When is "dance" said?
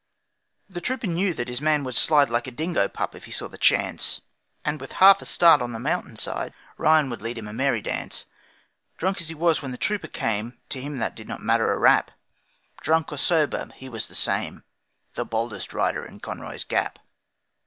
7.83-8.25